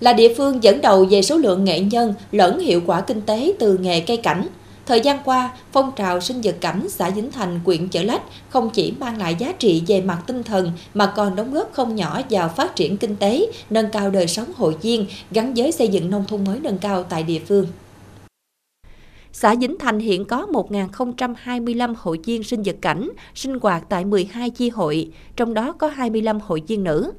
[0.00, 3.52] là địa phương dẫn đầu về số lượng nghệ nhân lẫn hiệu quả kinh tế
[3.58, 4.46] từ nghề cây cảnh.
[4.86, 8.70] Thời gian qua, phong trào sinh vật cảnh xã Vĩnh Thành, quyện Chợ Lách không
[8.70, 12.20] chỉ mang lại giá trị về mặt tinh thần mà còn đóng góp không nhỏ
[12.30, 16.10] vào phát triển kinh tế, nâng cao đời sống hội viên gắn với xây dựng
[16.10, 17.66] nông thôn mới nâng cao tại địa phương.
[19.32, 24.50] Xã Vĩnh Thành hiện có 1.025 hội viên sinh vật cảnh, sinh hoạt tại 12
[24.50, 27.12] chi hội, trong đó có 25 hội viên nữ.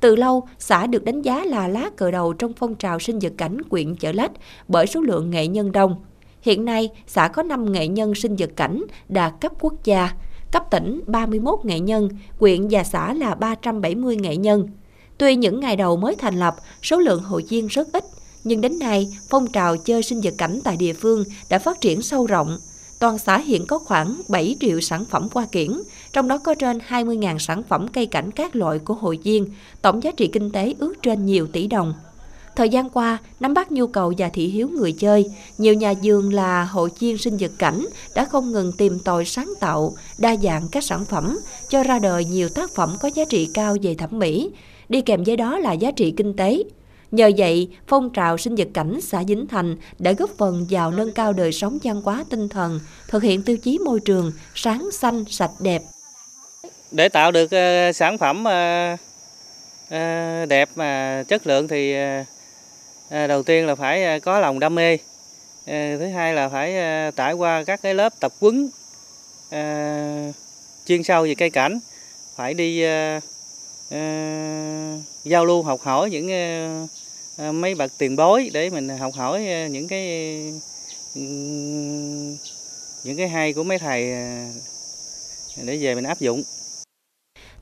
[0.00, 3.32] Từ lâu, xã được đánh giá là lá cờ đầu trong phong trào sinh vật
[3.38, 4.32] cảnh quyện Chợ Lách
[4.68, 5.96] bởi số lượng nghệ nhân đông.
[6.42, 10.10] Hiện nay, xã có 5 nghệ nhân sinh vật cảnh đạt cấp quốc gia,
[10.52, 14.68] cấp tỉnh 31 nghệ nhân, quyện và xã là 370 nghệ nhân.
[15.18, 18.04] Tuy những ngày đầu mới thành lập, số lượng hội viên rất ít,
[18.44, 22.02] nhưng đến nay, phong trào chơi sinh vật cảnh tại địa phương đã phát triển
[22.02, 22.58] sâu rộng.
[22.98, 25.72] Toàn xã hiện có khoảng 7 triệu sản phẩm hoa kiển,
[26.12, 29.46] trong đó có trên 20.000 sản phẩm cây cảnh các loại của hội viên,
[29.82, 31.94] tổng giá trị kinh tế ước trên nhiều tỷ đồng.
[32.56, 36.34] Thời gian qua, nắm bắt nhu cầu và thị hiếu người chơi, nhiều nhà vườn
[36.34, 40.68] là hội viên sinh vật cảnh đã không ngừng tìm tòi sáng tạo, đa dạng
[40.72, 41.38] các sản phẩm,
[41.68, 44.50] cho ra đời nhiều tác phẩm có giá trị cao về thẩm mỹ,
[44.88, 46.62] đi kèm với đó là giá trị kinh tế.
[47.10, 51.12] Nhờ vậy, phong trào sinh vật cảnh xã Dính Thành đã góp phần vào nâng
[51.12, 55.24] cao đời sống văn hóa tinh thần, thực hiện tiêu chí môi trường sáng xanh
[55.30, 55.82] sạch đẹp.
[56.90, 59.00] Để tạo được uh, sản phẩm uh,
[59.86, 61.94] uh, đẹp mà chất lượng thì
[63.10, 64.98] đầu tiên là phải có lòng đam mê.
[65.66, 66.74] Thứ hai là phải
[67.16, 68.70] trải qua các cái lớp tập quấn
[70.86, 71.78] chuyên sâu về cây cảnh,
[72.36, 72.82] phải đi
[73.90, 73.98] Ờ,
[75.24, 76.86] giao lưu học hỏi những ờ,
[77.36, 80.04] ờ, mấy bậc tiền bối để mình học hỏi những cái
[83.04, 84.02] những cái hay của mấy thầy
[85.64, 86.42] để về mình áp dụng.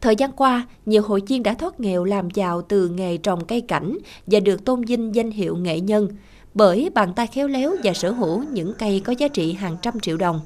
[0.00, 3.61] Thời gian qua, nhiều hội viên đã thoát nghèo làm giàu từ nghề trồng cây
[3.61, 6.08] cảnh và được tôn vinh danh hiệu nghệ nhân
[6.55, 10.00] bởi bàn tay khéo léo và sở hữu những cây có giá trị hàng trăm
[10.00, 10.41] triệu đồng.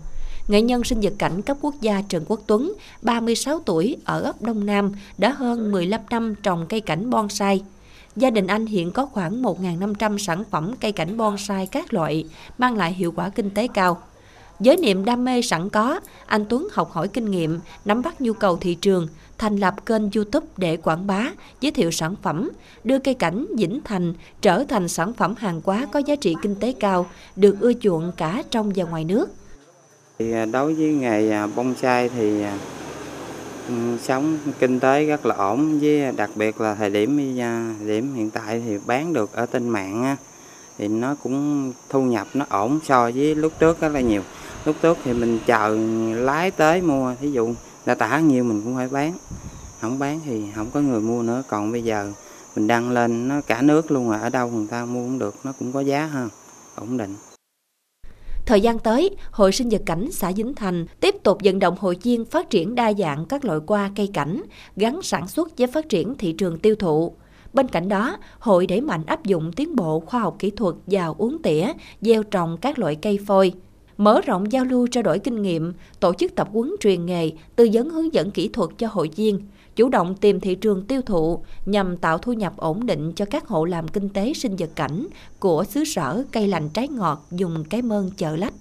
[0.48, 4.42] Nghệ nhân sinh vật cảnh cấp quốc gia Trần Quốc Tuấn, 36 tuổi, ở ấp
[4.42, 7.62] Đông Nam, đã hơn 15 năm trồng cây cảnh bonsai.
[8.16, 12.24] Gia đình anh hiện có khoảng 1.500 sản phẩm cây cảnh bonsai các loại,
[12.58, 14.02] mang lại hiệu quả kinh tế cao.
[14.58, 18.32] Với niềm đam mê sẵn có, anh Tuấn học hỏi kinh nghiệm, nắm bắt nhu
[18.32, 19.08] cầu thị trường,
[19.38, 21.24] thành lập kênh YouTube để quảng bá,
[21.60, 22.50] giới thiệu sản phẩm,
[22.84, 26.54] đưa cây cảnh Vĩnh Thành trở thành sản phẩm hàng hóa có giá trị kinh
[26.54, 27.06] tế cao,
[27.36, 29.28] được ưa chuộng cả trong và ngoài nước
[30.18, 32.58] thì à, đối với nghề à, bonsai thì à,
[33.68, 37.16] ừ, sống kinh tế rất là ổn với đặc biệt là thời điểm
[37.86, 40.16] điểm hiện tại thì bán được ở trên mạng á,
[40.78, 44.22] thì nó cũng thu nhập nó ổn so với lúc trước rất là nhiều.
[44.64, 45.78] Lúc trước thì mình chờ
[46.14, 47.54] lái tới mua thí dụ
[47.86, 49.12] đã tả nhiều mình cũng phải bán.
[49.80, 51.42] Không bán thì không có người mua nữa.
[51.48, 52.12] Còn bây giờ
[52.56, 55.34] mình đăng lên nó cả nước luôn rồi ở đâu người ta mua cũng được
[55.44, 56.28] nó cũng có giá hơn
[56.74, 57.16] ổn định.
[58.48, 61.96] Thời gian tới, Hội sinh vật cảnh xã Dính Thành tiếp tục vận động hội
[62.02, 64.42] viên phát triển đa dạng các loại hoa cây cảnh,
[64.76, 67.14] gắn sản xuất với phát triển thị trường tiêu thụ.
[67.52, 71.14] Bên cạnh đó, hội đẩy mạnh áp dụng tiến bộ khoa học kỹ thuật vào
[71.18, 73.52] uống tỉa, gieo trồng các loại cây phôi.
[73.98, 77.68] Mở rộng giao lưu trao đổi kinh nghiệm, tổ chức tập huấn truyền nghề, tư
[77.72, 79.40] vấn hướng dẫn kỹ thuật cho hội viên,
[79.76, 83.46] chủ động tìm thị trường tiêu thụ nhằm tạo thu nhập ổn định cho các
[83.46, 85.06] hộ làm kinh tế sinh vật cảnh
[85.38, 88.54] của xứ sở cây lành trái ngọt dùng cái mơn chợ lách.